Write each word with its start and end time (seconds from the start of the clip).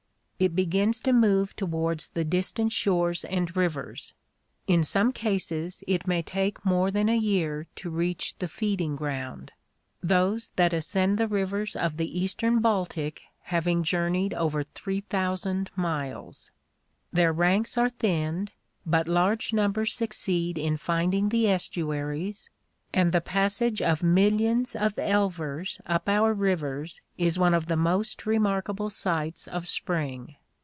It 0.41 0.55
begins 0.55 1.01
to 1.01 1.13
move 1.13 1.55
towards 1.55 2.07
the 2.07 2.23
distant 2.25 2.71
shores 2.71 3.23
and 3.25 3.55
rivers. 3.55 4.15
In 4.65 4.83
some 4.83 5.11
cases 5.11 5.83
it 5.85 6.07
may 6.07 6.23
take 6.23 6.65
more 6.65 6.89
than 6.89 7.09
a 7.09 7.15
year 7.15 7.67
to 7.75 7.91
reach 7.91 8.35
the 8.39 8.47
feeding 8.47 8.95
ground— 8.95 9.51
those 10.01 10.49
that 10.55 10.73
ascend 10.73 11.19
the 11.19 11.27
rivers 11.27 11.75
of 11.75 11.97
the 11.97 12.19
eastern 12.19 12.59
Baltic 12.59 13.21
having 13.53 13.83
journeyed 13.83 14.33
over 14.33 14.63
three 14.63 15.01
thousand 15.01 15.69
miles. 15.75 16.49
Their 17.13 17.31
ranks 17.31 17.77
are 17.77 17.89
thinned, 17.91 18.51
but 18.83 19.07
large 19.07 19.53
numbers 19.53 19.93
succeed 19.93 20.57
in 20.57 20.75
finding 20.75 21.29
the 21.29 21.49
estuaries, 21.49 22.49
and 22.93 23.13
the 23.13 23.21
passage 23.21 23.81
of 23.81 24.03
millions 24.03 24.75
of 24.75 24.93
elvers 24.97 25.79
up 25.85 26.09
our 26.09 26.33
rivers 26.33 26.99
is 27.17 27.39
one 27.39 27.53
of 27.53 27.67
the 27.67 27.77
most 27.77 28.25
remarkable 28.25 28.89
sights 28.89 29.47
of 29.47 29.65
Spring. 29.65 30.35